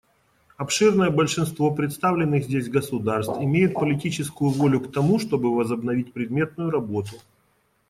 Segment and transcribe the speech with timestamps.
[0.57, 7.17] Обширное большинство представленных здесь государств имеют политическую волю к тому, чтобы возобновить предметную работу.